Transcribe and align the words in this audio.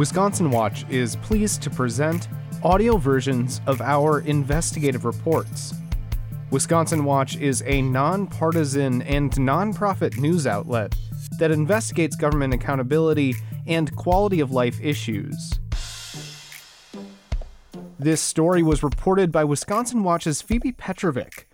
Wisconsin 0.00 0.50
Watch 0.50 0.88
is 0.88 1.16
pleased 1.16 1.60
to 1.60 1.68
present 1.68 2.28
audio 2.64 2.96
versions 2.96 3.60
of 3.66 3.82
our 3.82 4.20
investigative 4.20 5.04
reports. 5.04 5.74
Wisconsin 6.50 7.04
Watch 7.04 7.36
is 7.36 7.62
a 7.66 7.82
nonpartisan 7.82 9.02
and 9.02 9.30
nonprofit 9.32 10.16
news 10.16 10.46
outlet 10.46 10.96
that 11.38 11.50
investigates 11.50 12.16
government 12.16 12.54
accountability 12.54 13.34
and 13.66 13.94
quality 13.94 14.40
of 14.40 14.50
life 14.50 14.80
issues. 14.82 15.60
This 17.98 18.22
story 18.22 18.62
was 18.62 18.82
reported 18.82 19.30
by 19.30 19.44
Wisconsin 19.44 20.02
Watch's 20.02 20.40
Phoebe 20.40 20.72
Petrovic. 20.72 21.46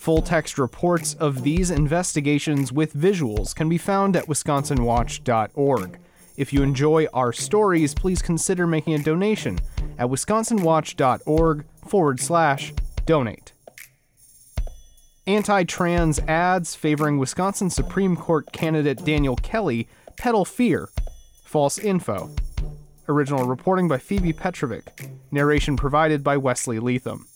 Full 0.08 0.22
text 0.22 0.58
reports 0.58 1.16
of 1.16 1.44
these 1.44 1.70
investigations 1.70 2.72
with 2.72 2.94
visuals 2.94 3.54
can 3.54 3.68
be 3.68 3.78
found 3.78 4.16
at 4.16 4.28
wisconsinwatch.org. 4.28 6.00
If 6.38 6.54
you 6.54 6.64
enjoy 6.64 7.08
our 7.14 7.34
stories, 7.34 7.94
please 7.94 8.22
consider 8.22 8.66
making 8.66 8.94
a 8.94 9.00
donation 9.00 9.60
at 10.00 10.08
wisconsinwatch.org 10.08 11.66
forward 11.86 12.22
slash 12.22 12.74
donate. 13.06 13.52
Anti 15.26 15.66
trans 15.66 16.20
ads 16.20 16.74
favoring 16.74 17.18
Wisconsin 17.18 17.70
Supreme 17.70 18.16
Court 18.16 18.54
candidate 18.54 19.04
Daniel 19.04 19.36
Kelly 19.36 19.90
peddle 20.16 20.46
fear. 20.46 20.88
False 21.44 21.78
info. 21.78 22.34
Original 23.10 23.46
reporting 23.46 23.90
by 23.90 23.98
Phoebe 23.98 24.32
Petrovic. 24.32 25.12
Narration 25.32 25.76
provided 25.76 26.24
by 26.24 26.38
Wesley 26.38 26.80
Leatham. 26.80 27.28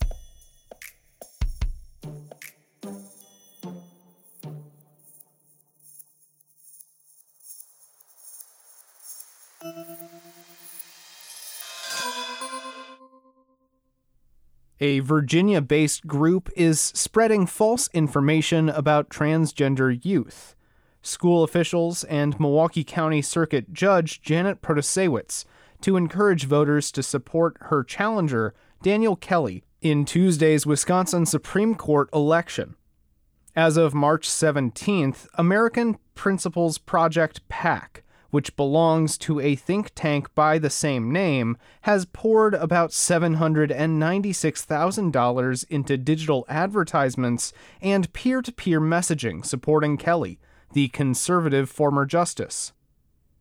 A 14.83 14.99
Virginia 15.01 15.61
based 15.61 16.07
group 16.07 16.49
is 16.55 16.81
spreading 16.81 17.45
false 17.45 17.87
information 17.93 18.67
about 18.67 19.09
transgender 19.09 20.03
youth. 20.03 20.55
School 21.03 21.43
officials 21.43 22.03
and 22.05 22.39
Milwaukee 22.39 22.83
County 22.83 23.21
Circuit 23.21 23.73
Judge 23.73 24.23
Janet 24.23 24.63
Protasiewicz 24.63 25.45
to 25.81 25.97
encourage 25.97 26.45
voters 26.45 26.91
to 26.93 27.03
support 27.03 27.57
her 27.61 27.83
challenger, 27.83 28.55
Daniel 28.81 29.15
Kelly, 29.15 29.63
in 29.81 30.03
Tuesday's 30.03 30.65
Wisconsin 30.65 31.27
Supreme 31.27 31.75
Court 31.75 32.09
election. 32.11 32.73
As 33.55 33.77
of 33.77 33.93
March 33.93 34.27
17th, 34.27 35.27
American 35.35 35.99
Principles 36.15 36.79
Project 36.79 37.47
PAC 37.49 38.00
which 38.31 38.55
belongs 38.55 39.19
to 39.19 39.39
a 39.39 39.55
think 39.55 39.91
tank 39.93 40.33
by 40.33 40.57
the 40.57 40.69
same 40.69 41.11
name, 41.11 41.57
has 41.81 42.05
poured 42.05 42.55
about 42.55 42.89
$796,000 42.89 45.65
into 45.69 45.97
digital 45.97 46.45
advertisements 46.49 47.53
and 47.81 48.11
peer 48.13 48.41
to 48.41 48.51
peer 48.51 48.81
messaging 48.81 49.45
supporting 49.45 49.97
Kelly, 49.97 50.39
the 50.73 50.87
conservative 50.87 51.69
former 51.69 52.05
justice. 52.05 52.73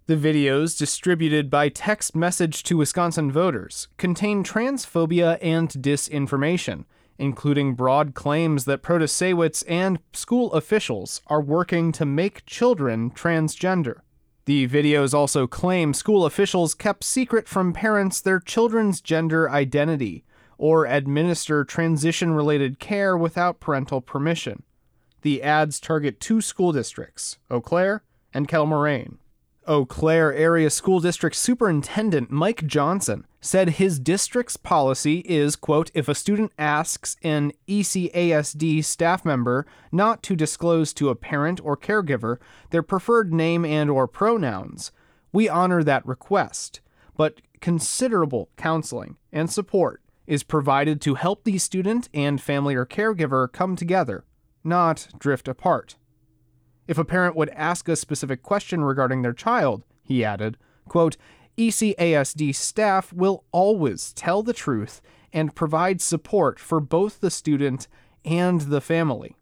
The 0.07 0.17
videos, 0.17 0.77
distributed 0.77 1.49
by 1.49 1.69
text 1.69 2.17
message 2.17 2.65
to 2.65 2.77
Wisconsin 2.77 3.31
voters, 3.31 3.87
contain 3.97 4.43
transphobia 4.43 5.39
and 5.41 5.69
disinformation, 5.69 6.85
including 7.17 7.75
broad 7.75 8.15
claims 8.15 8.65
that 8.65 8.83
Protasiewicz 8.83 9.63
and 9.69 10.01
school 10.13 10.53
officials 10.53 11.23
are 11.29 11.41
working 11.41 11.93
to 11.93 12.05
make 12.05 12.45
children 12.45 13.11
transgender. 13.11 14.01
The 14.47 14.67
videos 14.67 15.15
also 15.15 15.47
claim 15.47 15.95
school 15.95 16.25
officials 16.25 16.75
kept 16.75 17.05
secret 17.05 17.47
from 17.47 17.73
parents 17.73 18.21
their 18.21 18.41
children's 18.41 19.01
gender 19.01 19.49
identity 19.49 20.25
or 20.59 20.87
administer 20.87 21.65
transition 21.65 22.33
related 22.33 22.79
care 22.79 23.17
without 23.17 23.61
parental 23.61 24.01
permission. 24.01 24.63
The 25.23 25.43
ads 25.43 25.79
target 25.79 26.21
two 26.21 26.41
school 26.41 26.73
districts, 26.73 27.39
Eau 27.51 27.61
Claire 27.61 28.03
and 28.35 28.49
Kettle 28.49 28.67
Moraine. 28.67 29.20
Eau 29.67 29.85
Claire 29.85 30.33
Area 30.33 30.71
School 30.71 31.01
District 31.01 31.37
Superintendent 31.37 32.31
Mike 32.31 32.67
Johnson 32.67 33.27
said 33.43 33.71
his 33.71 33.99
district's 33.99 34.57
policy 34.57 35.19
is, 35.27 35.55
quote, 35.55 35.91
if 35.93 36.09
a 36.09 36.15
student 36.15 36.51
asks 36.59 37.17
an 37.23 37.53
ECASD 37.69 38.83
staff 38.83 39.25
member 39.25 39.67
not 39.93 40.23
to 40.23 40.35
disclose 40.35 40.95
to 40.95 41.11
a 41.11 41.15
parent 41.15 41.61
or 41.63 41.77
caregiver 41.77 42.39
their 42.71 42.83
preferred 42.83 43.35
name 43.35 43.65
and 43.65 43.91
or 43.91 44.09
pronouns, 44.09 44.93
we 45.31 45.49
honor 45.49 45.83
that 45.83 46.07
request, 46.07 46.81
but 47.17 47.43
considerable 47.61 48.49
counseling 48.57 49.17
and 49.31 49.51
support 49.51 50.03
is 50.27 50.43
provided 50.43 51.03
to 51.03 51.17
help 51.17 51.45
the 51.45 51.59
student 51.59 52.09
and 52.15 52.41
family 52.41 52.75
or 52.75 52.87
caregiver 52.87 53.51
come 53.53 53.77
together, 53.77 54.25
not 54.65 55.09
drift 55.19 55.49
apart. 55.49 55.97
If 56.91 56.99
a 56.99 57.05
parent 57.05 57.37
would 57.37 57.51
ask 57.51 57.89
a 57.89 57.95
specific 57.95 58.43
question 58.43 58.83
regarding 58.83 59.23
their 59.23 59.33
child, 59.33 59.85
he 60.03 60.25
added, 60.25 60.57
quote, 60.89 61.17
ECASD 61.57 62.53
staff 62.53 63.13
will 63.13 63.45
always 63.53 64.13
tell 64.13 64.43
the 64.43 64.53
truth 64.53 65.01
and 65.33 65.55
provide 65.55 66.01
support 66.01 66.59
for 66.59 66.81
both 66.81 67.21
the 67.21 67.31
student 67.31 67.87
and 68.25 68.63
the 68.63 68.81
family. 68.81 69.37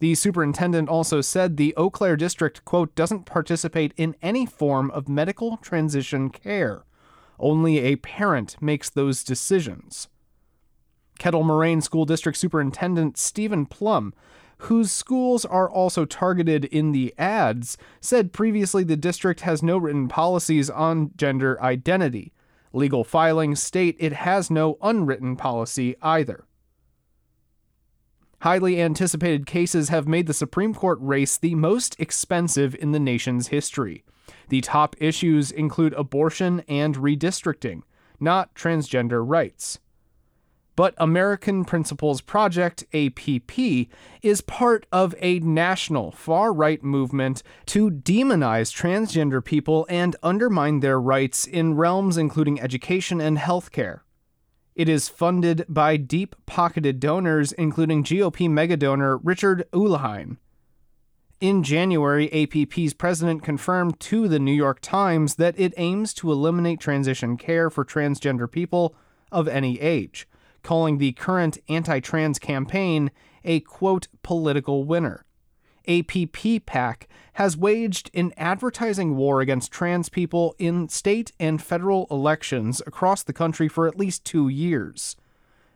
The 0.00 0.14
superintendent 0.14 0.90
also 0.90 1.22
said 1.22 1.56
the 1.56 1.74
Eau 1.74 1.88
Claire 1.88 2.16
district, 2.18 2.66
quote, 2.66 2.94
doesn't 2.94 3.24
participate 3.24 3.94
in 3.96 4.14
any 4.20 4.44
form 4.44 4.90
of 4.90 5.08
medical 5.08 5.56
transition 5.56 6.28
care. 6.28 6.84
Only 7.38 7.78
a 7.78 7.96
parent 7.96 8.60
makes 8.60 8.90
those 8.90 9.24
decisions. 9.24 10.08
Kettle 11.18 11.44
Moraine 11.44 11.80
School 11.80 12.04
District 12.04 12.36
Superintendent 12.36 13.16
Stephen 13.16 13.64
Plum 13.64 14.12
whose 14.62 14.90
schools 14.90 15.44
are 15.44 15.70
also 15.70 16.04
targeted 16.04 16.64
in 16.66 16.92
the 16.92 17.14
ads, 17.16 17.78
said 18.00 18.32
previously 18.32 18.84
the 18.84 18.96
district 18.96 19.40
has 19.40 19.62
no 19.62 19.78
written 19.78 20.08
policies 20.08 20.68
on 20.68 21.12
gender 21.16 21.60
identity. 21.62 22.32
Legal 22.72 23.04
filings 23.04 23.62
state 23.62 23.96
it 23.98 24.12
has 24.12 24.50
no 24.50 24.76
unwritten 24.82 25.36
policy 25.36 25.96
either. 26.02 26.44
Highly 28.42 28.80
anticipated 28.80 29.46
cases 29.46 29.88
have 29.88 30.06
made 30.06 30.26
the 30.26 30.34
Supreme 30.34 30.74
Court 30.74 30.98
race 31.00 31.36
the 31.36 31.54
most 31.54 31.98
expensive 31.98 32.74
in 32.74 32.92
the 32.92 33.00
nation's 33.00 33.48
history. 33.48 34.04
The 34.48 34.60
top 34.60 34.94
issues 35.00 35.50
include 35.50 35.92
abortion 35.94 36.60
and 36.68 36.96
redistricting, 36.96 37.82
not 38.20 38.54
transgender 38.54 39.22
rights 39.26 39.78
but 40.78 40.94
American 40.98 41.64
Principles 41.64 42.20
Project, 42.20 42.84
APP, 42.94 43.88
is 44.22 44.40
part 44.40 44.86
of 44.92 45.12
a 45.18 45.40
national 45.40 46.12
far 46.12 46.52
right 46.52 46.84
movement 46.84 47.42
to 47.66 47.90
demonize 47.90 48.72
transgender 48.72 49.44
people 49.44 49.88
and 49.90 50.14
undermine 50.22 50.78
their 50.78 51.00
rights 51.00 51.48
in 51.48 51.74
realms 51.74 52.16
including 52.16 52.60
education 52.60 53.20
and 53.20 53.38
healthcare. 53.38 54.02
It 54.76 54.88
is 54.88 55.08
funded 55.08 55.64
by 55.68 55.96
deep 55.96 56.36
pocketed 56.46 57.00
donors, 57.00 57.50
including 57.50 58.04
GOP 58.04 58.48
megadonor 58.48 59.18
Richard 59.24 59.64
Uihlein. 59.72 60.36
In 61.40 61.64
January, 61.64 62.28
APP's 62.28 62.94
president 62.94 63.42
confirmed 63.42 63.98
to 63.98 64.28
the 64.28 64.38
New 64.38 64.54
York 64.54 64.78
Times 64.80 65.34
that 65.34 65.58
it 65.58 65.74
aims 65.76 66.14
to 66.14 66.30
eliminate 66.30 66.78
transition 66.78 67.36
care 67.36 67.68
for 67.68 67.84
transgender 67.84 68.48
people 68.48 68.94
of 69.32 69.48
any 69.48 69.80
age 69.80 70.28
calling 70.62 70.98
the 70.98 71.12
current 71.12 71.58
anti 71.68 72.00
trans 72.00 72.38
campaign 72.38 73.10
a 73.44 73.60
quote 73.60 74.08
political 74.22 74.84
winner. 74.84 75.24
APP 75.88 76.66
PAC 76.66 77.08
has 77.34 77.56
waged 77.56 78.10
an 78.12 78.32
advertising 78.36 79.16
war 79.16 79.40
against 79.40 79.72
trans 79.72 80.08
people 80.08 80.54
in 80.58 80.88
state 80.88 81.32
and 81.40 81.62
federal 81.62 82.06
elections 82.10 82.82
across 82.86 83.22
the 83.22 83.32
country 83.32 83.68
for 83.68 83.86
at 83.86 83.98
least 83.98 84.24
two 84.24 84.48
years. 84.48 85.16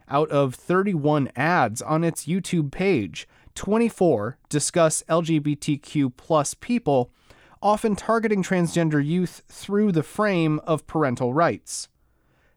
Out 0.09 0.29
of 0.31 0.55
31 0.55 1.31
ads 1.35 1.81
on 1.81 2.05
its 2.05 2.27
YouTube 2.27 2.71
page, 2.71 3.27
24 3.55 4.39
discuss 4.49 5.03
LGBTQ 5.09 6.13
plus 6.17 6.55
people, 6.55 7.11
often 7.63 7.97
targeting 7.97 8.43
transgender 8.43 9.05
youth 9.05 9.43
through 9.49 9.93
the 9.93 10.03
frame 10.03 10.61
of 10.67 10.87
parental 10.87 11.33
rights. 11.33 11.89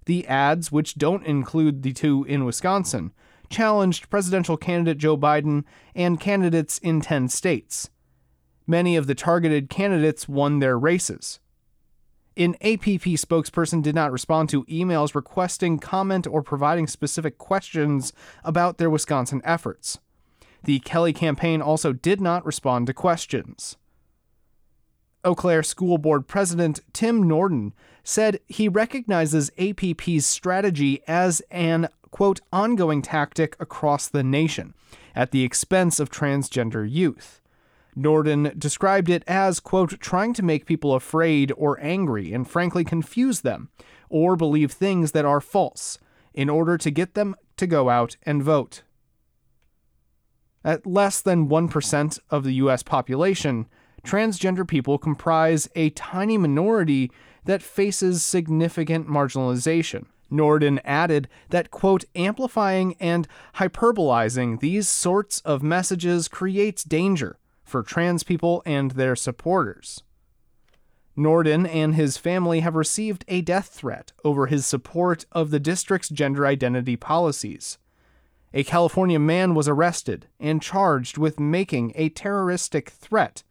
The 0.05 0.27
ads, 0.27 0.71
which 0.71 0.95
don't 0.95 1.25
include 1.25 1.83
the 1.83 1.93
two 1.93 2.23
in 2.25 2.45
Wisconsin, 2.45 3.11
challenged 3.49 4.09
presidential 4.09 4.57
candidate 4.57 4.97
Joe 4.97 5.17
Biden 5.17 5.63
and 5.95 6.19
candidates 6.19 6.77
in 6.79 7.01
10 7.01 7.29
states. 7.29 7.89
Many 8.67 8.95
of 8.95 9.07
the 9.07 9.15
targeted 9.15 9.69
candidates 9.69 10.27
won 10.27 10.59
their 10.59 10.77
races. 10.77 11.39
An 12.37 12.55
APP 12.55 13.15
spokesperson 13.15 13.81
did 13.81 13.95
not 13.95 14.11
respond 14.11 14.49
to 14.49 14.65
emails 14.65 15.15
requesting 15.15 15.79
comment 15.79 16.27
or 16.27 16.41
providing 16.41 16.85
specific 16.85 17.37
questions 17.37 18.11
about 18.43 18.77
their 18.77 18.89
Wisconsin 18.89 19.41
efforts. 19.45 19.99
The 20.63 20.79
Kelly 20.79 21.13
campaign 21.13 21.61
also 21.61 21.93
did 21.93 22.19
not 22.19 22.45
respond 22.45 22.87
to 22.87 22.93
questions. 22.93 23.77
Eau 25.25 25.35
Claire 25.35 25.63
School 25.63 25.97
Board 25.97 26.27
President 26.27 26.79
Tim 26.93 27.23
Nordin 27.23 27.73
said 28.03 28.39
he 28.47 28.69
recognizes 28.69 29.49
APP's 29.57 30.25
strategy 30.25 31.01
as 31.07 31.41
an, 31.49 31.89
quote, 32.11 32.39
ongoing 32.53 33.01
tactic 33.01 33.57
across 33.59 34.07
the 34.07 34.23
nation 34.23 34.75
at 35.15 35.31
the 35.31 35.43
expense 35.43 35.99
of 35.99 36.11
transgender 36.11 36.89
youth. 36.89 37.41
Norden 37.95 38.53
described 38.57 39.09
it 39.09 39.23
as, 39.25 39.59
quote, 39.59 39.99
trying 39.99 40.33
to 40.33 40.43
make 40.43 40.65
people 40.65 40.93
afraid 40.93 41.51
or 41.57 41.79
angry 41.81 42.31
and 42.31 42.47
frankly 42.47 42.83
confuse 42.83 43.41
them 43.41 43.69
or 44.09 44.35
believe 44.35 44.71
things 44.71 45.13
that 45.13 45.25
are 45.25 45.41
false 45.41 45.97
in 46.33 46.49
order 46.49 46.77
to 46.77 46.91
get 46.91 47.15
them 47.15 47.35
to 47.57 47.65
go 47.65 47.89
out 47.89 48.17
and 48.23 48.43
vote. 48.43 48.83
At 50.63 50.85
less 50.85 51.21
than 51.21 51.47
1% 51.47 52.19
of 52.29 52.43
the 52.43 52.53
US 52.55 52.83
population, 52.83 53.67
transgender 54.05 54.67
people 54.67 54.97
comprise 54.97 55.69
a 55.75 55.89
tiny 55.91 56.37
minority 56.37 57.11
that 57.45 57.61
faces 57.61 58.23
significant 58.23 59.07
marginalization. 59.07 60.05
Nordin 60.31 60.79
added 60.83 61.27
that, 61.49 61.71
quote, 61.71 62.03
amplifying 62.15 62.95
and 62.99 63.27
hyperbolizing 63.55 64.59
these 64.59 64.87
sorts 64.87 65.39
of 65.41 65.61
messages 65.61 66.27
creates 66.27 66.83
danger 66.83 67.37
for 67.63 67.83
trans 67.83 68.23
people 68.23 68.61
and 68.65 68.91
their 68.91 69.15
supporters. 69.15 70.03
Nordin 71.17 71.67
and 71.67 71.95
his 71.95 72.17
family 72.17 72.59
have 72.59 72.75
received 72.75 73.23
a 73.27 73.41
death 73.41 73.67
threat 73.67 74.11
over 74.23 74.47
his 74.47 74.65
support 74.65 75.25
of 75.31 75.49
the 75.49 75.59
district's 75.59 76.09
gender 76.09 76.45
identity 76.45 76.95
policies. 76.97 77.77
A 78.53 78.63
California 78.63 79.19
man 79.19 79.53
was 79.53 79.67
arrested 79.67 80.27
and 80.39 80.61
charged 80.61 81.17
with 81.17 81.39
making 81.39 81.93
a 81.95 82.09
terroristic 82.09 82.89
threat, 82.89 83.43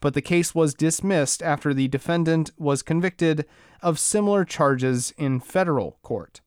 but 0.00 0.14
the 0.14 0.22
case 0.22 0.54
was 0.54 0.74
dismissed 0.74 1.42
after 1.42 1.72
the 1.72 1.88
defendant 1.88 2.50
was 2.58 2.82
convicted 2.82 3.46
of 3.82 3.98
similar 3.98 4.44
charges 4.44 5.12
in 5.16 5.40
federal 5.40 5.98
court. 6.02 6.40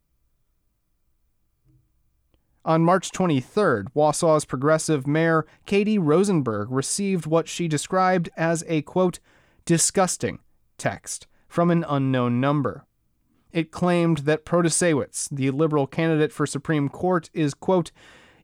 On 2.66 2.84
March 2.84 3.12
23rd, 3.12 3.88
Wausau's 3.96 4.46
progressive 4.46 5.08
mayor, 5.08 5.48
Katie 5.66 5.98
Rosenberg, 5.98 6.70
received 6.70 7.26
what 7.26 7.48
she 7.48 7.68
described 7.68 8.30
as 8.36 8.64
a 8.68 8.82
quote, 8.82 9.20
disgusting 9.66 10.40
text 10.78 11.26
from 11.48 11.72
an 11.72 11.86
unknown 11.88 12.40
number. 12.40 12.86
It 13.52 13.72
claimed 13.72 14.20
that 14.20 14.46
Protasiewicz, 14.46 15.30
the 15.30 15.50
liberal 15.52 15.88
candidate 15.88 16.32
for 16.32 16.46
Supreme 16.46 16.90
Court, 16.90 17.30
is, 17.34 17.54
quote, 17.54 17.92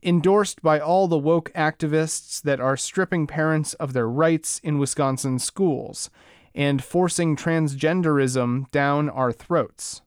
endorsed 0.06 0.62
by 0.62 0.80
all 0.80 1.08
the 1.08 1.18
woke 1.18 1.52
activists 1.54 2.42
that 2.44 2.60
are 2.60 2.78
stripping 2.78 3.26
parents 3.26 3.74
of 3.74 3.94
their 3.94 4.08
rights 4.08 4.60
in 4.64 4.78
Wisconsin 4.78 5.40
schools 5.40 6.10
and 6.54 6.84
forcing 6.84 7.36
transgenderism 7.36 8.70
down 8.72 9.10
our 9.10 9.32
throats. 9.32 10.02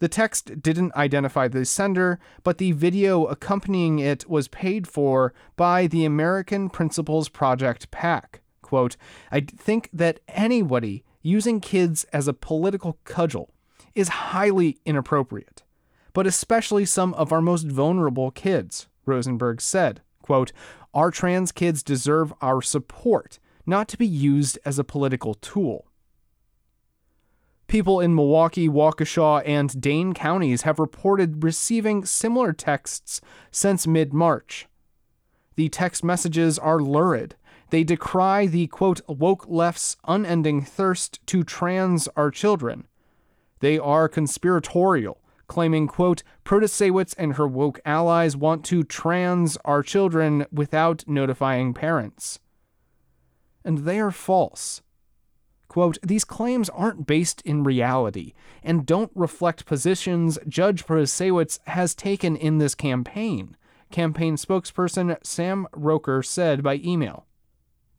The 0.00 0.08
text 0.08 0.60
didn't 0.60 0.96
identify 0.96 1.46
the 1.46 1.64
sender, 1.64 2.18
but 2.42 2.58
the 2.58 2.72
video 2.72 3.26
accompanying 3.26 4.00
it 4.00 4.28
was 4.28 4.48
paid 4.48 4.88
for 4.88 5.32
by 5.54 5.86
the 5.86 6.04
American 6.04 6.70
Principles 6.70 7.28
Project 7.28 7.92
PAC. 7.92 8.40
Quote, 8.62 8.96
I 9.30 9.40
think 9.40 9.90
that 9.92 10.18
anybody 10.26 11.04
using 11.20 11.60
kids 11.60 12.02
as 12.12 12.26
a 12.26 12.32
political 12.32 12.98
cudgel 13.04 13.50
is 13.94 14.08
highly 14.08 14.78
inappropriate, 14.84 15.62
but 16.12 16.26
especially 16.26 16.84
some 16.84 17.14
of 17.14 17.32
our 17.32 17.40
most 17.40 17.66
vulnerable 17.66 18.30
kids, 18.30 18.88
Rosenberg 19.06 19.60
said. 19.60 20.00
Quote, 20.22 20.52
Our 20.94 21.10
trans 21.10 21.52
kids 21.52 21.82
deserve 21.82 22.32
our 22.40 22.62
support, 22.62 23.38
not 23.66 23.88
to 23.88 23.98
be 23.98 24.06
used 24.06 24.58
as 24.64 24.78
a 24.78 24.84
political 24.84 25.34
tool. 25.34 25.86
People 27.66 28.00
in 28.00 28.14
Milwaukee, 28.14 28.68
Waukesha, 28.68 29.42
and 29.46 29.80
Dane 29.80 30.12
counties 30.12 30.62
have 30.62 30.78
reported 30.78 31.42
receiving 31.42 32.04
similar 32.04 32.52
texts 32.52 33.22
since 33.50 33.86
mid 33.86 34.12
March. 34.12 34.66
The 35.54 35.70
text 35.70 36.04
messages 36.04 36.58
are 36.58 36.80
lurid. 36.80 37.34
They 37.70 37.84
decry 37.84 38.46
the 38.46 38.66
quote, 38.66 39.00
woke 39.08 39.46
left's 39.48 39.96
unending 40.06 40.62
thirst 40.62 41.26
to 41.28 41.42
trans 41.42 42.08
our 42.08 42.30
children. 42.30 42.86
They 43.60 43.78
are 43.78 44.06
conspiratorial, 44.06 45.21
claiming, 45.52 45.86
quote, 45.86 46.22
Protasiewicz 46.46 47.14
and 47.18 47.34
her 47.34 47.46
woke 47.46 47.78
allies 47.84 48.34
want 48.34 48.64
to 48.64 48.82
trans 48.82 49.58
our 49.66 49.82
children 49.82 50.46
without 50.50 51.06
notifying 51.06 51.74
parents. 51.74 52.40
And 53.62 53.80
they 53.80 54.00
are 54.00 54.10
false. 54.10 54.80
Quote, 55.68 55.98
these 56.02 56.24
claims 56.24 56.70
aren't 56.70 57.06
based 57.06 57.42
in 57.42 57.64
reality 57.64 58.32
and 58.62 58.86
don't 58.86 59.10
reflect 59.14 59.66
positions 59.66 60.38
Judge 60.48 60.86
Protasiewicz 60.86 61.58
has 61.66 61.94
taken 61.94 62.34
in 62.34 62.56
this 62.56 62.74
campaign, 62.74 63.54
campaign 63.90 64.36
spokesperson 64.36 65.18
Sam 65.22 65.66
Roecker 65.74 66.24
said 66.24 66.62
by 66.62 66.76
email. 66.82 67.26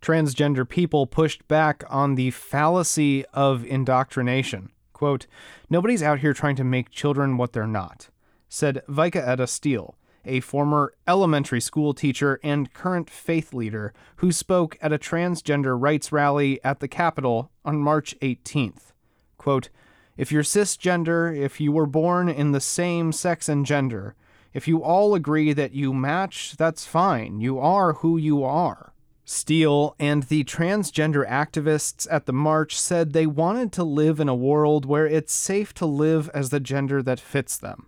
Transgender 0.01 0.67
people 0.67 1.05
pushed 1.05 1.47
back 1.47 1.83
on 1.87 2.15
the 2.15 2.31
fallacy 2.31 3.25
of 3.27 3.63
indoctrination. 3.63 4.71
Quote, 4.93 5.27
nobody's 5.69 6.03
out 6.03 6.19
here 6.19 6.33
trying 6.33 6.55
to 6.55 6.63
make 6.63 6.89
children 6.89 7.35
what 7.35 7.53
they're 7.53 7.67
not, 7.67 8.09
said 8.47 8.81
Vika 8.87 9.27
Etta 9.27 9.47
Steele, 9.47 9.95
a 10.23 10.39
former 10.39 10.93
elementary 11.07 11.59
school 11.59 11.93
teacher 11.93 12.39
and 12.43 12.73
current 12.73 13.09
faith 13.09 13.53
leader 13.53 13.93
who 14.17 14.31
spoke 14.31 14.77
at 14.81 14.93
a 14.93 14.97
transgender 14.97 15.79
rights 15.79 16.11
rally 16.11 16.63
at 16.63 16.79
the 16.79 16.87
Capitol 16.87 17.51
on 17.65 17.77
March 17.79 18.15
18th. 18.21 18.93
Quote, 19.37 19.69
if 20.15 20.31
you're 20.31 20.43
cisgender, 20.43 21.35
if 21.35 21.59
you 21.59 21.71
were 21.71 21.87
born 21.87 22.29
in 22.29 22.51
the 22.51 22.61
same 22.61 23.11
sex 23.11 23.49
and 23.49 23.65
gender, 23.65 24.15
if 24.53 24.67
you 24.67 24.83
all 24.83 25.15
agree 25.15 25.51
that 25.53 25.73
you 25.73 25.93
match, 25.93 26.55
that's 26.55 26.85
fine. 26.85 27.41
You 27.41 27.57
are 27.59 27.93
who 27.93 28.17
you 28.17 28.43
are. 28.43 28.92
Steele 29.25 29.95
and 29.99 30.23
the 30.23 30.43
transgender 30.43 31.27
activists 31.27 32.07
at 32.11 32.25
the 32.25 32.33
march 32.33 32.77
said 32.77 33.13
they 33.13 33.25
wanted 33.25 33.71
to 33.71 33.83
live 33.83 34.19
in 34.19 34.27
a 34.27 34.35
world 34.35 34.85
where 34.85 35.07
it's 35.07 35.33
safe 35.33 35.73
to 35.75 35.85
live 35.85 36.29
as 36.33 36.49
the 36.49 36.59
gender 36.59 37.01
that 37.01 37.19
fits 37.19 37.57
them. 37.57 37.87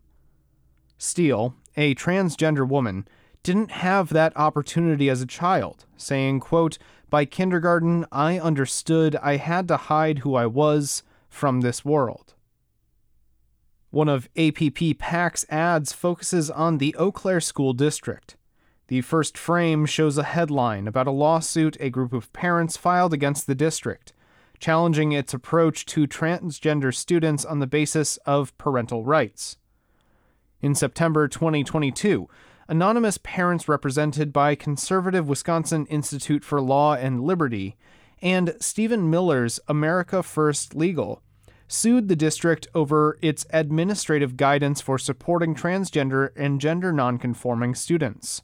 Steele, 0.97 1.55
a 1.75 1.93
transgender 1.95 2.67
woman, 2.67 3.07
didn't 3.43 3.71
have 3.71 4.09
that 4.09 4.35
opportunity 4.37 5.09
as 5.09 5.21
a 5.21 5.27
child, 5.27 5.85
saying, 5.97 6.39
quote, 6.39 6.77
By 7.09 7.25
kindergarten, 7.25 8.05
I 8.11 8.39
understood 8.39 9.17
I 9.17 9.35
had 9.35 9.67
to 9.67 9.77
hide 9.77 10.19
who 10.19 10.35
I 10.35 10.45
was 10.45 11.03
from 11.29 11.61
this 11.61 11.83
world. 11.83 12.33
One 13.91 14.09
of 14.09 14.29
APP 14.37 14.97
PAC's 14.97 15.45
ads 15.49 15.93
focuses 15.93 16.49
on 16.49 16.79
the 16.79 16.95
Eau 16.95 17.11
Claire 17.11 17.41
School 17.41 17.73
District. 17.73 18.35
The 18.87 19.01
first 19.01 19.35
frame 19.37 19.87
shows 19.87 20.17
a 20.17 20.23
headline 20.23 20.87
about 20.87 21.07
a 21.07 21.11
lawsuit 21.11 21.75
a 21.79 21.89
group 21.89 22.13
of 22.13 22.31
parents 22.33 22.77
filed 22.77 23.13
against 23.13 23.47
the 23.47 23.55
district, 23.55 24.13
challenging 24.59 25.11
its 25.11 25.33
approach 25.33 25.87
to 25.87 26.07
transgender 26.07 26.93
students 26.93 27.43
on 27.43 27.59
the 27.59 27.67
basis 27.67 28.17
of 28.25 28.55
parental 28.59 29.03
rights. 29.03 29.57
In 30.61 30.75
September 30.75 31.27
2022, 31.27 32.29
anonymous 32.67 33.17
parents 33.17 33.67
represented 33.67 34.31
by 34.31 34.53
Conservative 34.53 35.27
Wisconsin 35.27 35.87
Institute 35.87 36.43
for 36.43 36.61
Law 36.61 36.93
and 36.93 37.23
Liberty 37.23 37.75
and 38.21 38.55
Stephen 38.59 39.09
Miller's 39.09 39.59
America 39.67 40.21
First 40.21 40.75
Legal 40.75 41.21
sued 41.67 42.07
the 42.07 42.15
district 42.15 42.67
over 42.75 43.17
its 43.21 43.45
administrative 43.49 44.37
guidance 44.37 44.79
for 44.79 44.99
supporting 44.99 45.55
transgender 45.55 46.29
and 46.35 46.61
gender 46.61 46.93
nonconforming 46.93 47.73
students. 47.73 48.43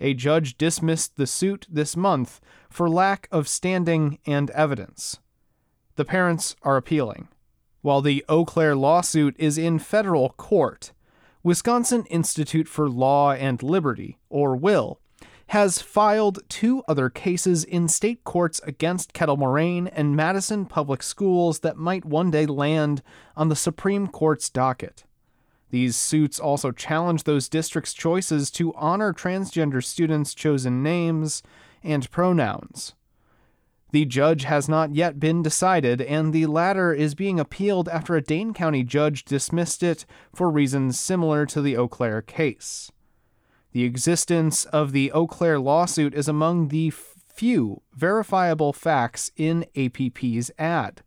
A 0.00 0.14
judge 0.14 0.56
dismissed 0.56 1.16
the 1.16 1.26
suit 1.26 1.66
this 1.70 1.96
month 1.96 2.40
for 2.70 2.88
lack 2.88 3.28
of 3.30 3.46
standing 3.46 4.18
and 4.26 4.50
evidence. 4.50 5.18
The 5.96 6.04
parents 6.04 6.56
are 6.62 6.76
appealing. 6.76 7.28
While 7.82 8.00
the 8.00 8.24
Eau 8.28 8.44
Claire 8.44 8.76
lawsuit 8.76 9.34
is 9.38 9.58
in 9.58 9.78
federal 9.78 10.30
court, 10.30 10.92
Wisconsin 11.42 12.04
Institute 12.06 12.68
for 12.68 12.88
Law 12.88 13.32
and 13.32 13.62
Liberty, 13.62 14.18
or 14.28 14.56
WILL, 14.56 15.00
has 15.48 15.82
filed 15.82 16.38
two 16.48 16.82
other 16.86 17.10
cases 17.10 17.64
in 17.64 17.88
state 17.88 18.22
courts 18.22 18.60
against 18.64 19.12
Kettle 19.12 19.36
Moraine 19.36 19.88
and 19.88 20.14
Madison 20.14 20.64
Public 20.64 21.02
Schools 21.02 21.60
that 21.60 21.76
might 21.76 22.04
one 22.04 22.30
day 22.30 22.46
land 22.46 23.02
on 23.36 23.48
the 23.48 23.56
Supreme 23.56 24.06
Court's 24.06 24.48
docket. 24.48 25.04
These 25.70 25.96
suits 25.96 26.40
also 26.40 26.72
challenge 26.72 27.24
those 27.24 27.48
districts' 27.48 27.94
choices 27.94 28.50
to 28.52 28.74
honor 28.74 29.12
transgender 29.12 29.82
students' 29.82 30.34
chosen 30.34 30.82
names 30.82 31.42
and 31.82 32.10
pronouns. 32.10 32.94
The 33.92 34.04
judge 34.04 34.44
has 34.44 34.68
not 34.68 34.94
yet 34.94 35.18
been 35.18 35.42
decided, 35.42 36.00
and 36.00 36.32
the 36.32 36.46
latter 36.46 36.92
is 36.92 37.14
being 37.14 37.40
appealed 37.40 37.88
after 37.88 38.14
a 38.14 38.22
Dane 38.22 38.54
County 38.54 38.84
judge 38.84 39.24
dismissed 39.24 39.82
it 39.82 40.06
for 40.34 40.50
reasons 40.50 40.98
similar 40.98 41.44
to 41.46 41.60
the 41.60 41.76
Eau 41.76 41.88
Claire 41.88 42.22
case. 42.22 42.92
The 43.72 43.84
existence 43.84 44.64
of 44.66 44.92
the 44.92 45.10
Eau 45.12 45.26
Claire 45.26 45.58
lawsuit 45.58 46.14
is 46.14 46.28
among 46.28 46.68
the 46.68 46.90
few 46.90 47.82
verifiable 47.94 48.72
facts 48.72 49.30
in 49.36 49.64
APP's 49.76 50.50
ad. 50.58 51.02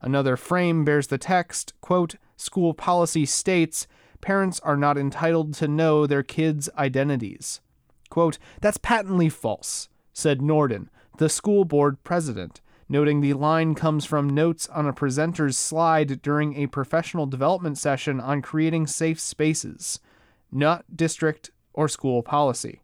Another 0.00 0.36
frame 0.36 0.84
bears 0.84 1.08
the 1.08 1.18
text, 1.18 1.72
quote, 1.80 2.14
school 2.38 2.72
policy 2.72 3.26
states 3.26 3.86
parents 4.20 4.58
are 4.60 4.76
not 4.76 4.96
entitled 4.96 5.52
to 5.54 5.68
know 5.68 6.06
their 6.06 6.22
kids' 6.22 6.70
identities. 6.78 7.60
Quote, 8.08 8.38
that's 8.60 8.78
patently 8.78 9.28
false, 9.28 9.88
said 10.12 10.40
Nordin, 10.40 10.88
the 11.18 11.28
school 11.28 11.64
board 11.64 12.02
president, 12.04 12.60
noting 12.88 13.20
the 13.20 13.34
line 13.34 13.74
comes 13.74 14.04
from 14.04 14.30
notes 14.30 14.68
on 14.68 14.86
a 14.86 14.92
presenter's 14.92 15.58
slide 15.58 16.22
during 16.22 16.56
a 16.56 16.68
professional 16.68 17.26
development 17.26 17.76
session 17.76 18.20
on 18.20 18.40
creating 18.40 18.86
safe 18.86 19.20
spaces, 19.20 20.00
not 20.50 20.96
district 20.96 21.50
or 21.74 21.88
school 21.88 22.22
policy. 22.22 22.80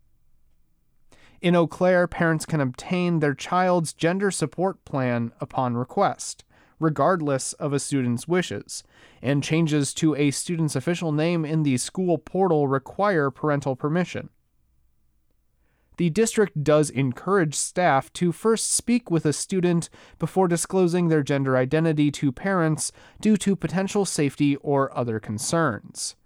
In 1.41 1.57
Eau 1.57 1.67
Claire, 1.67 2.07
parents 2.07 2.47
can 2.47 2.61
obtain 2.61 3.21
their 3.21 3.35
child's 3.35 3.93
gender 3.93 4.31
support 4.31 4.85
plan 4.85 5.33
upon 5.41 5.77
request, 5.77 6.45
regardless 6.79 7.53
of 7.55 7.73
a 7.73 7.79
student's 7.79 8.29
wishes, 8.29 8.83
and 9.23 9.43
changes 9.43 9.95
to 9.95 10.15
a 10.15 10.31
student's 10.31 10.77
official 10.77 11.13
name 11.13 11.45
in 11.45 11.63
the 11.63 11.77
school 11.77 12.19
portal 12.19 12.69
require 12.69 13.31
parental 13.31 13.77
permission. 13.77 14.29
The 15.97 16.11
district 16.11 16.65
does 16.65 16.91
encourage 16.91 17.55
staff 17.55 18.13
to 18.15 18.33
first 18.33 18.73
speak 18.73 19.11
with 19.11 19.25
a 19.25 19.33
student 19.33 19.89
before 20.19 20.49
disclosing 20.49 21.09
their 21.09 21.23
gender 21.23 21.57
identity 21.57 22.11
to 22.13 22.33
parents 22.33 22.91
due 23.21 23.37
to 23.39 23.55
potential 23.55 24.05
safety 24.05 24.57
or 24.57 24.97
other 24.97 25.21
concerns. 25.21 26.17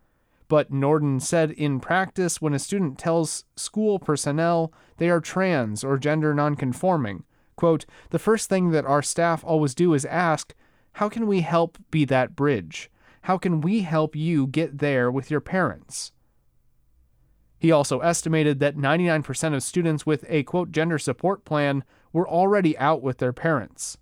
But 0.48 0.72
Nordin 0.72 1.20
said 1.20 1.50
in 1.50 1.78
practice, 1.78 2.40
when 2.40 2.54
a 2.54 2.58
student 2.58 2.98
tells 2.98 3.44
school 3.56 3.98
personnel 3.98 4.72
they 4.96 5.10
are 5.10 5.20
trans 5.20 5.84
or 5.84 5.98
gender 5.98 6.32
nonconforming, 6.34 7.24
quote, 7.58 7.84
the 8.10 8.18
first 8.18 8.48
thing 8.48 8.70
that 8.70 8.86
our 8.86 9.02
staff 9.02 9.44
always 9.44 9.74
do 9.74 9.92
is 9.92 10.06
ask, 10.06 10.54
how 10.92 11.08
can 11.08 11.26
we 11.26 11.40
help 11.42 11.76
be 11.90 12.06
that 12.06 12.34
bridge? 12.34 12.90
How 13.22 13.36
can 13.36 13.60
we 13.60 13.80
help 13.80 14.16
you 14.16 14.46
get 14.46 14.78
there 14.78 15.10
with 15.10 15.30
your 15.30 15.40
parents? 15.40 16.12
He 17.58 17.72
also 17.72 17.98
estimated 17.98 18.60
that 18.60 18.76
99% 18.76 19.54
of 19.54 19.62
students 19.62 20.06
with 20.06 20.24
a 20.28 20.44
quote 20.44 20.70
gender 20.70 20.98
support 20.98 21.44
plan 21.44 21.82
were 22.12 22.28
already 22.28 22.78
out 22.78 23.02
with 23.02 23.18
their 23.18 23.32
parents. 23.32 23.98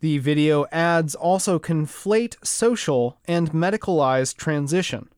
The 0.00 0.18
video 0.18 0.66
ads 0.72 1.14
also 1.14 1.58
conflate 1.58 2.44
social 2.44 3.18
and 3.26 3.52
medicalized 3.52 4.36
transition. 4.36 5.08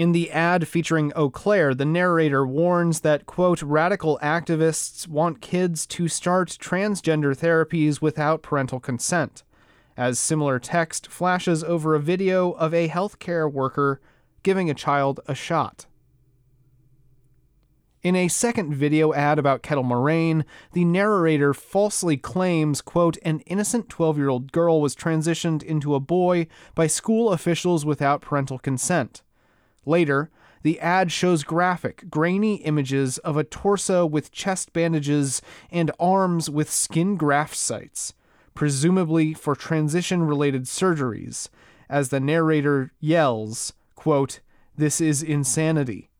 In 0.00 0.12
the 0.12 0.30
ad 0.30 0.66
featuring 0.66 1.12
Eau 1.14 1.28
Claire, 1.28 1.74
the 1.74 1.84
narrator 1.84 2.46
warns 2.46 3.00
that, 3.00 3.26
quote, 3.26 3.60
radical 3.60 4.18
activists 4.22 5.06
want 5.06 5.42
kids 5.42 5.86
to 5.88 6.08
start 6.08 6.56
transgender 6.58 7.36
therapies 7.36 8.00
without 8.00 8.40
parental 8.40 8.80
consent, 8.80 9.42
as 9.98 10.18
similar 10.18 10.58
text 10.58 11.08
flashes 11.08 11.62
over 11.62 11.94
a 11.94 12.00
video 12.00 12.52
of 12.52 12.72
a 12.72 12.88
healthcare 12.88 13.52
worker 13.52 14.00
giving 14.42 14.70
a 14.70 14.74
child 14.74 15.20
a 15.28 15.34
shot. 15.34 15.84
In 18.02 18.16
a 18.16 18.28
second 18.28 18.74
video 18.74 19.12
ad 19.12 19.38
about 19.38 19.62
Kettle 19.62 19.84
Moraine, 19.84 20.46
the 20.72 20.86
narrator 20.86 21.52
falsely 21.52 22.16
claims, 22.16 22.80
quote, 22.80 23.18
an 23.22 23.40
innocent 23.40 23.90
12 23.90 24.16
year 24.16 24.30
old 24.30 24.50
girl 24.50 24.80
was 24.80 24.96
transitioned 24.96 25.62
into 25.62 25.94
a 25.94 26.00
boy 26.00 26.46
by 26.74 26.86
school 26.86 27.32
officials 27.32 27.84
without 27.84 28.22
parental 28.22 28.58
consent. 28.58 29.20
Later, 29.86 30.30
the 30.62 30.78
ad 30.80 31.10
shows 31.10 31.42
graphic, 31.42 32.10
grainy 32.10 32.56
images 32.56 33.18
of 33.18 33.36
a 33.36 33.44
torso 33.44 34.04
with 34.04 34.30
chest 34.30 34.72
bandages 34.72 35.40
and 35.70 35.90
arms 35.98 36.50
with 36.50 36.70
skin 36.70 37.16
graft 37.16 37.56
sites, 37.56 38.14
presumably 38.54 39.32
for 39.32 39.54
transition 39.54 40.22
related 40.22 40.64
surgeries, 40.64 41.48
as 41.88 42.10
the 42.10 42.20
narrator 42.20 42.92
yells, 43.00 43.72
quote, 43.94 44.40
This 44.76 45.00
is 45.00 45.22
insanity. 45.22 46.10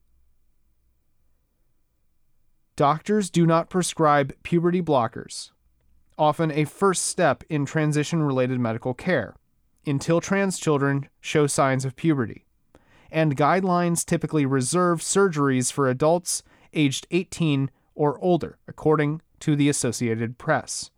Doctors 2.77 3.29
do 3.29 3.47
not 3.47 3.69
prescribe 3.69 4.33
puberty 4.43 4.81
blockers, 4.81 5.51
often 6.17 6.51
a 6.51 6.65
first 6.65 7.05
step 7.05 7.45
in 7.51 7.67
transition 7.67 8.23
related 8.23 8.59
medical 8.59 8.95
care, 8.95 9.37
until 9.87 10.23
trans 10.23 10.59
children 10.59 11.11
show 11.21 11.47
signs 11.47 11.85
of 11.85 11.95
puberty 11.95 12.47
and 13.11 13.37
guidelines 13.37 14.05
typically 14.05 14.47
reserve 14.47 15.01
surgeries 15.01 15.73
for 15.73 15.89
adults 15.89 16.43
aged 16.73 17.07
18 17.11 17.71
or 17.95 18.19
older, 18.23 18.59
according 18.69 19.21
to 19.41 19.57
the 19.57 19.69
Associated 19.69 20.39
Press. 20.39 20.91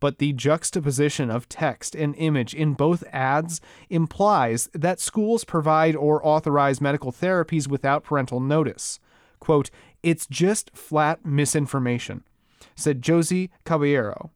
But 0.00 0.18
the 0.18 0.32
juxtaposition 0.32 1.30
of 1.30 1.48
text 1.48 1.94
and 1.94 2.14
image 2.16 2.54
in 2.54 2.72
both 2.72 3.04
ads 3.12 3.60
implies 3.90 4.68
that 4.72 4.98
schools 4.98 5.44
provide 5.44 5.94
or 5.94 6.26
authorize 6.26 6.80
medical 6.80 7.12
therapies 7.12 7.68
without 7.68 8.04
parental 8.04 8.40
notice. 8.40 8.98
Quote, 9.40 9.70
it's 10.02 10.26
just 10.26 10.70
flat 10.74 11.24
misinformation, 11.24 12.24
said 12.74 13.02
Josie 13.02 13.50
Caballero, 13.64 14.30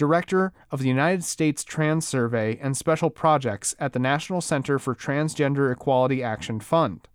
Director 0.00 0.54
of 0.70 0.80
the 0.80 0.88
United 0.88 1.24
States 1.24 1.62
Trans 1.62 2.08
Survey 2.08 2.58
and 2.62 2.74
Special 2.74 3.10
Projects 3.10 3.74
at 3.78 3.92
the 3.92 3.98
National 3.98 4.40
Center 4.40 4.78
for 4.78 4.94
Transgender 4.94 5.70
Equality 5.70 6.22
Action 6.22 6.58
Fund, 6.58 7.06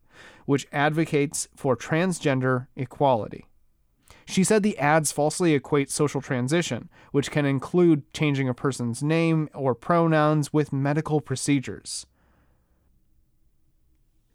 which 0.45 0.67
advocates 0.71 1.47
for 1.55 1.75
transgender 1.75 2.67
equality. 2.75 3.47
She 4.27 4.43
said 4.43 4.61
the 4.61 4.77
ads 4.77 5.11
falsely 5.11 5.55
equate 5.55 5.89
social 5.89 6.21
transition, 6.21 6.87
which 7.11 7.31
can 7.31 7.43
include 7.43 8.13
changing 8.13 8.47
a 8.47 8.53
person's 8.53 9.01
name 9.01 9.49
or 9.55 9.73
pronouns, 9.73 10.53
with 10.53 10.71
medical 10.71 11.21
procedures. 11.21 12.05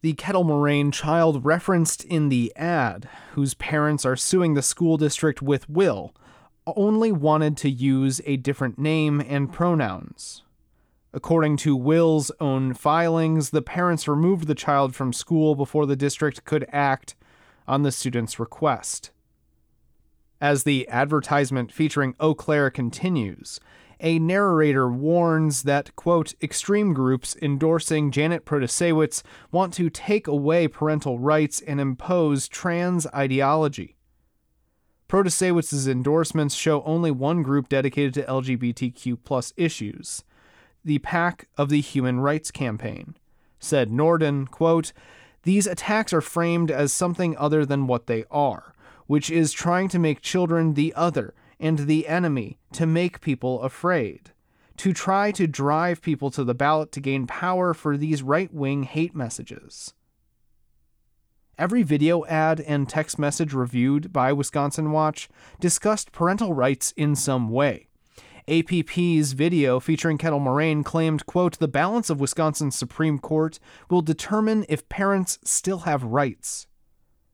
The 0.02 0.14
Kettle 0.14 0.42
Moraine 0.42 0.90
child 0.90 1.44
referenced 1.44 2.02
in 2.02 2.30
the 2.30 2.52
ad, 2.56 3.08
whose 3.34 3.54
parents 3.54 4.04
are 4.04 4.16
suing 4.16 4.54
the 4.54 4.60
school 4.60 4.96
district 4.96 5.40
with 5.40 5.70
WILL, 5.70 6.12
only 6.76 7.12
wanted 7.12 7.56
to 7.58 7.70
use 7.70 8.20
a 8.26 8.36
different 8.36 8.78
name 8.78 9.20
and 9.20 9.52
pronouns. 9.52 10.42
According 11.12 11.56
to 11.58 11.76
WILL's 11.76 12.30
own 12.40 12.74
filings, 12.74 13.50
the 13.50 13.62
parents 13.62 14.06
removed 14.06 14.46
the 14.46 14.54
child 14.54 14.94
from 14.94 15.12
school 15.12 15.54
before 15.54 15.86
the 15.86 15.96
district 15.96 16.44
could 16.44 16.66
act 16.70 17.16
on 17.66 17.82
the 17.82 17.92
student's 17.92 18.38
request. 18.38 19.10
As 20.40 20.62
the 20.62 20.88
advertisement 20.88 21.72
featuring 21.72 22.14
Eau 22.20 22.34
Claire 22.34 22.70
continues, 22.70 23.60
a 24.00 24.18
narrator 24.18 24.90
warns 24.90 25.64
that, 25.64 25.94
quote, 25.96 26.34
extreme 26.42 26.94
groups 26.94 27.36
endorsing 27.42 28.10
Janet 28.10 28.46
Protasiewicz 28.46 29.22
want 29.52 29.74
to 29.74 29.90
take 29.90 30.26
away 30.26 30.68
parental 30.68 31.18
rights 31.18 31.60
and 31.60 31.80
impose 31.80 32.48
trans 32.48 33.06
ideology. 33.08 33.96
Protasiewicz's 35.10 35.88
endorsements 35.88 36.54
show 36.54 36.84
only 36.84 37.10
one 37.10 37.42
group 37.42 37.68
dedicated 37.68 38.14
to 38.14 38.22
LGBTQ 38.22 39.18
plus 39.24 39.52
issues, 39.56 40.22
the 40.84 41.00
PAC 41.00 41.48
of 41.58 41.68
the 41.68 41.80
Human 41.80 42.20
Rights 42.20 42.52
Campaign. 42.52 43.16
Said 43.58 43.90
Nordin, 43.90 44.48
quote, 44.48 44.92
These 45.42 45.66
attacks 45.66 46.12
are 46.12 46.20
framed 46.20 46.70
as 46.70 46.92
something 46.92 47.36
other 47.38 47.66
than 47.66 47.88
what 47.88 48.06
they 48.06 48.22
are, 48.30 48.72
which 49.08 49.32
is 49.32 49.50
trying 49.50 49.88
to 49.88 49.98
make 49.98 50.20
children 50.20 50.74
the 50.74 50.94
other 50.94 51.34
and 51.58 51.80
the 51.80 52.06
enemy 52.06 52.60
to 52.74 52.86
make 52.86 53.20
people 53.20 53.62
afraid, 53.62 54.30
to 54.76 54.92
try 54.92 55.32
to 55.32 55.48
drive 55.48 56.02
people 56.02 56.30
to 56.30 56.44
the 56.44 56.54
ballot 56.54 56.92
to 56.92 57.00
gain 57.00 57.26
power 57.26 57.74
for 57.74 57.96
these 57.96 58.22
right 58.22 58.54
wing 58.54 58.84
hate 58.84 59.16
messages. 59.16 59.92
Every 61.60 61.82
video 61.82 62.24
ad 62.24 62.58
and 62.62 62.88
text 62.88 63.18
message 63.18 63.52
reviewed 63.52 64.14
by 64.14 64.32
Wisconsin 64.32 64.92
Watch 64.92 65.28
discussed 65.60 66.10
parental 66.10 66.54
rights 66.54 66.94
in 66.96 67.14
some 67.14 67.50
way. 67.50 67.88
APP's 68.48 69.32
video 69.32 69.78
featuring 69.78 70.16
Kettle 70.16 70.40
Moraine 70.40 70.82
claimed, 70.82 71.26
quote, 71.26 71.58
the 71.58 71.68
balance 71.68 72.08
of 72.08 72.18
Wisconsin's 72.18 72.76
Supreme 72.76 73.18
Court 73.18 73.60
will 73.90 74.00
determine 74.00 74.64
if 74.70 74.88
parents 74.88 75.38
still 75.44 75.80
have 75.80 76.02
rights. 76.02 76.66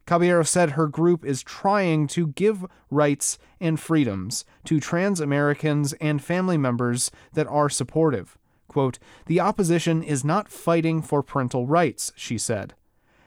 Caballero 0.07 0.43
said 0.43 0.71
her 0.71 0.89
group 0.89 1.25
is 1.25 1.45
trying 1.45 2.09
to 2.09 2.27
give 2.27 2.67
rights 2.91 3.39
and 3.61 3.79
freedoms 3.79 4.45
to 4.65 4.81
trans 4.81 5.21
Americans 5.21 5.93
and 6.01 6.21
family 6.21 6.59
members 6.59 7.13
that 7.35 7.47
are 7.47 7.69
supportive. 7.69 8.37
Quote, 8.67 8.99
the 9.27 9.39
opposition 9.39 10.03
is 10.03 10.25
not 10.25 10.49
fighting 10.49 11.01
for 11.01 11.23
parental 11.23 11.69
rights, 11.69 12.13
she 12.17 12.37
said. 12.37 12.75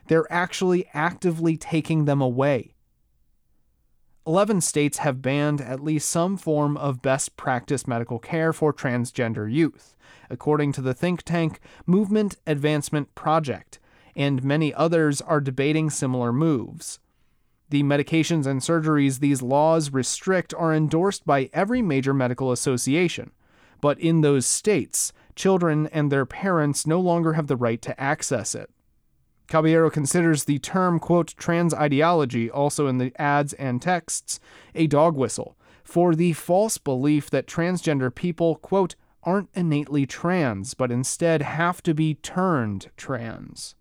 They're 0.09 0.31
actually 0.31 0.89
actively 0.91 1.55
taking 1.55 2.05
them 2.05 2.19
away. 2.19 2.73
11 4.25 4.61
states 4.61 4.97
have 4.97 5.21
banned 5.21 5.61
at 5.61 5.83
least 5.83 6.09
some 6.09 6.35
form 6.35 6.77
of 6.77 7.03
best 7.03 7.37
practice 7.37 7.87
medical 7.87 8.17
care 8.17 8.51
for 8.51 8.73
transgender 8.73 9.51
youth, 9.51 9.95
according 10.27 10.71
to 10.73 10.81
the 10.81 10.95
think 10.95 11.21
tank 11.21 11.59
Movement 11.85 12.37
Advancement 12.47 13.13
Project, 13.13 13.79
and 14.15 14.43
many 14.43 14.73
others 14.73 15.21
are 15.21 15.39
debating 15.39 15.91
similar 15.91 16.33
moves. 16.33 16.99
The 17.69 17.83
medications 17.83 18.47
and 18.47 18.61
surgeries 18.61 19.19
these 19.19 19.43
laws 19.43 19.93
restrict 19.93 20.55
are 20.55 20.73
endorsed 20.73 21.23
by 21.27 21.51
every 21.53 21.83
major 21.83 22.15
medical 22.15 22.51
association, 22.51 23.29
but 23.79 23.99
in 23.99 24.21
those 24.21 24.47
states, 24.47 25.13
children 25.35 25.85
and 25.87 26.11
their 26.11 26.25
parents 26.25 26.87
no 26.87 26.99
longer 26.99 27.33
have 27.33 27.45
the 27.45 27.55
right 27.55 27.81
to 27.83 27.99
access 28.01 28.55
it. 28.55 28.71
Caballero 29.49 29.89
considers 29.89 30.43
the 30.43 30.59
term, 30.59 30.99
quote, 30.99 31.33
trans 31.35 31.73
ideology, 31.73 32.49
also 32.49 32.87
in 32.87 32.99
the 32.99 33.11
ads 33.19 33.53
and 33.53 33.81
texts, 33.81 34.39
a 34.75 34.87
dog 34.87 35.15
whistle 35.15 35.57
for 35.83 36.13
the 36.13 36.33
false 36.33 36.77
belief 36.77 37.31
that 37.31 37.47
transgender 37.47 38.13
people, 38.13 38.55
quote, 38.57 38.95
aren't 39.23 39.49
innately 39.55 40.05
trans, 40.05 40.75
but 40.75 40.91
instead 40.91 41.41
have 41.41 41.81
to 41.81 41.95
be 41.95 42.13
turned 42.13 42.91
trans. 42.95 43.75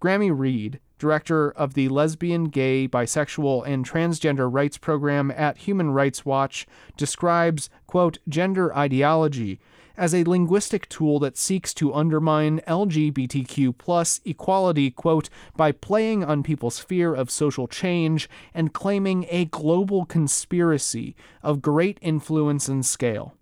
Graeme 0.00 0.36
Reid, 0.36 0.80
director 0.98 1.50
of 1.50 1.74
the 1.74 1.88
Lesbian, 1.88 2.44
Gay, 2.44 2.88
Bisexual, 2.88 3.66
and 3.66 3.88
Transgender 3.88 4.52
Rights 4.52 4.78
Program 4.78 5.30
at 5.30 5.58
Human 5.58 5.90
Rights 5.90 6.24
Watch, 6.24 6.66
describes, 6.96 7.68
quote, 7.86 8.16
gender 8.26 8.74
ideology 8.74 9.60
as 9.96 10.14
a 10.14 10.24
linguistic 10.24 10.88
tool 10.88 11.18
that 11.20 11.36
seeks 11.36 11.72
to 11.74 11.94
undermine 11.94 12.60
LGBTQ 12.66 13.76
plus 13.78 14.20
equality, 14.24 14.90
quote, 14.90 15.28
by 15.56 15.72
playing 15.72 16.24
on 16.24 16.42
people's 16.42 16.78
fear 16.78 17.14
of 17.14 17.30
social 17.30 17.68
change 17.68 18.28
and 18.52 18.72
claiming 18.72 19.26
a 19.30 19.44
global 19.46 20.04
conspiracy 20.04 21.14
of 21.42 21.62
great 21.62 21.98
influence 22.02 22.68
and 22.68 22.84
scale. 22.84 23.36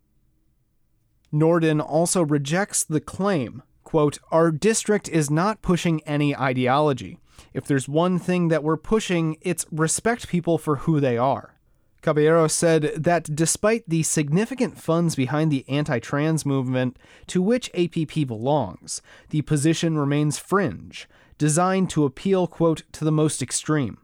Nordin 1.32 1.80
also 1.80 2.23
rejects 2.23 2.85
the 2.85 3.00
claim, 3.00 3.62
quote, 3.85 4.18
our 4.30 4.50
district 4.50 5.09
is 5.09 5.30
not 5.30 5.62
pushing 5.62 6.02
any 6.04 6.37
ideology. 6.37 7.18
If 7.54 7.66
there's 7.66 7.88
one 7.88 8.18
thing 8.18 8.49
that 8.49 8.62
we're 8.62 8.76
pushing, 8.76 9.37
it's 9.40 9.66
respect 9.71 10.28
people 10.28 10.59
for 10.59 10.76
who 10.76 11.00
they 11.00 11.16
are. 11.16 11.54
Caballero 12.02 12.49
said 12.49 12.94
that 12.97 13.35
despite 13.35 13.88
the 13.88 14.02
significant 14.02 14.76
funds 14.76 15.14
behind 15.14 15.52
the 15.52 15.64
anti 15.68 16.00
trans 16.00 16.44
movement 16.44 16.99
to 17.28 17.40
which 17.40 17.71
APP 17.75 18.26
belongs, 18.26 19.00
the 19.30 19.42
position 19.42 19.97
remains 19.97 20.37
fringe, 20.37 21.09
designed 21.38 21.90
to 21.90 22.04
appeal, 22.04 22.49
quote, 22.49 22.82
to 22.92 23.04
the 23.04 23.12
most 23.12 23.40
extreme. 23.40 23.99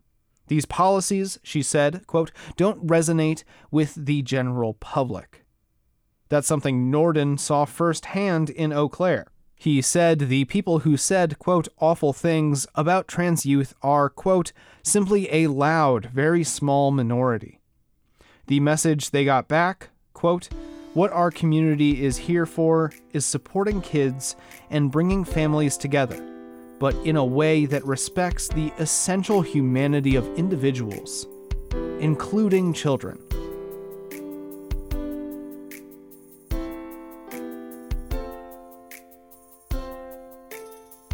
These 0.46 0.64
policies, 0.64 1.40
she 1.42 1.60
said, 1.60 2.06
quote, 2.06 2.30
don't 2.56 2.86
resonate 2.86 3.42
with 3.72 3.94
the 3.96 4.22
general 4.22 4.74
public. 4.74 5.44
That's 6.28 6.46
something 6.46 6.92
Nordin 6.92 7.38
saw 7.38 7.64
firsthand 7.64 8.48
in 8.48 8.72
Eau 8.72 8.88
Claire. 8.88 9.26
He 9.56 9.82
said 9.82 10.20
the 10.20 10.44
people 10.44 10.80
who 10.80 10.96
said, 10.96 11.40
quote, 11.40 11.66
awful 11.80 12.12
things 12.12 12.66
about 12.76 13.08
trans 13.08 13.44
youth 13.44 13.74
are, 13.82 14.08
quote, 14.08 14.52
simply 14.84 15.28
a 15.32 15.48
loud, 15.48 16.06
very 16.06 16.44
small 16.44 16.92
minority. 16.92 17.58
The 18.48 18.61
message 18.61 19.11
they 19.11 19.26
got 19.26 19.46
back, 19.46 19.90
quote, 20.14 20.48
what 20.94 21.12
our 21.12 21.30
community 21.30 22.02
is 22.02 22.16
here 22.16 22.46
for 22.46 22.94
is 23.12 23.26
supporting 23.26 23.82
kids 23.82 24.37
and 24.70 24.90
bringing 24.90 25.22
families 25.22 25.76
together, 25.76 26.18
but 26.80 26.94
in 27.04 27.16
a 27.16 27.24
way 27.24 27.66
that 27.66 27.84
respects 27.84 28.48
the 28.48 28.72
essential 28.78 29.42
humanity 29.42 30.16
of 30.16 30.26
individuals, 30.38 31.26
including 32.00 32.72
children. 32.72 33.18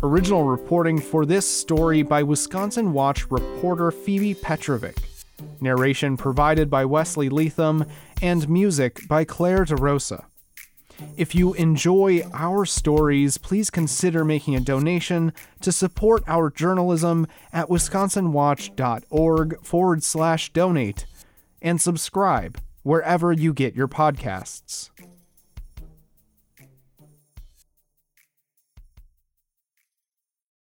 Original 0.04 0.44
reporting 0.44 1.00
for 1.00 1.26
this 1.26 1.48
story 1.48 2.04
by 2.04 2.22
Wisconsin 2.22 2.92
Watch 2.92 3.28
reporter 3.28 3.90
Phoebe 3.90 4.34
Petrovic. 4.34 5.13
Narration 5.64 6.16
provided 6.16 6.70
by 6.70 6.84
Wesley 6.84 7.28
Leatham, 7.28 7.84
and 8.22 8.48
music 8.48 9.00
by 9.08 9.24
Claire 9.24 9.64
DeRosa. 9.64 10.26
If 11.16 11.34
you 11.34 11.54
enjoy 11.54 12.22
our 12.32 12.64
stories, 12.64 13.36
please 13.38 13.70
consider 13.70 14.24
making 14.24 14.54
a 14.54 14.60
donation 14.60 15.32
to 15.60 15.72
support 15.72 16.22
our 16.28 16.50
journalism 16.50 17.26
at 17.52 17.68
wisconsinwatch.org 17.68 19.64
forward 19.64 20.02
slash 20.04 20.52
donate 20.52 21.06
and 21.60 21.80
subscribe 21.80 22.60
wherever 22.82 23.32
you 23.32 23.52
get 23.52 23.74
your 23.74 23.88
podcasts. 23.88 24.90